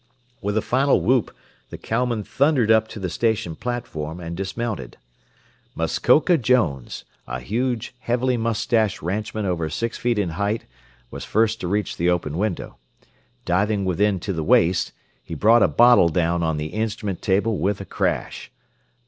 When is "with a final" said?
0.41-0.99